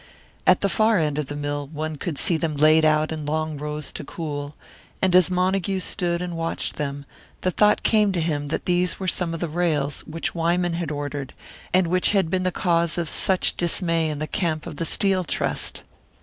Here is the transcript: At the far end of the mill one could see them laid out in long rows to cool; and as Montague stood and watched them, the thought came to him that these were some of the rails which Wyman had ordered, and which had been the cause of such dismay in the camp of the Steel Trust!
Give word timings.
At 0.47 0.61
the 0.61 0.67
far 0.67 0.97
end 0.97 1.19
of 1.19 1.27
the 1.27 1.35
mill 1.35 1.67
one 1.67 1.95
could 1.97 2.17
see 2.17 2.35
them 2.35 2.55
laid 2.57 2.83
out 2.83 3.11
in 3.11 3.23
long 3.23 3.55
rows 3.59 3.91
to 3.93 4.03
cool; 4.03 4.55
and 4.99 5.15
as 5.15 5.29
Montague 5.29 5.79
stood 5.79 6.23
and 6.23 6.35
watched 6.35 6.77
them, 6.77 7.05
the 7.41 7.51
thought 7.51 7.83
came 7.83 8.11
to 8.13 8.19
him 8.19 8.47
that 8.47 8.65
these 8.65 8.99
were 8.99 9.07
some 9.07 9.31
of 9.35 9.39
the 9.41 9.47
rails 9.47 9.99
which 10.07 10.33
Wyman 10.33 10.73
had 10.73 10.89
ordered, 10.89 11.35
and 11.71 11.85
which 11.85 12.13
had 12.13 12.31
been 12.31 12.41
the 12.41 12.51
cause 12.51 12.97
of 12.97 13.09
such 13.09 13.55
dismay 13.55 14.09
in 14.09 14.17
the 14.17 14.25
camp 14.25 14.65
of 14.65 14.77
the 14.77 14.85
Steel 14.85 15.23
Trust! 15.23 15.83